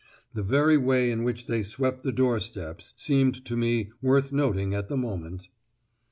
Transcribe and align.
The 0.33 0.41
very 0.41 0.77
way 0.77 1.11
in 1.11 1.23
which 1.23 1.45
they 1.45 1.61
swept 1.61 2.01
the 2.01 2.11
doorsteps 2.11 2.95
seemed 2.97 3.45
to 3.45 3.55
me 3.55 3.91
worth 4.01 4.31
noting 4.31 4.73
at 4.73 4.89
the 4.89 4.97
moment. 4.97 5.47